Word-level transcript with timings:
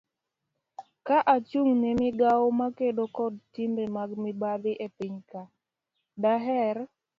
ka 1.05 1.17
achung' 1.35 1.73
ne 1.81 1.89
migawo 2.01 2.45
makedo 2.61 3.03
kod 3.17 3.33
timbe 3.53 3.83
mag 3.97 4.09
mibadhi 4.23 4.73
e 4.85 4.87
piny 4.97 5.17
ka, 5.29 5.41
daher 6.21 6.77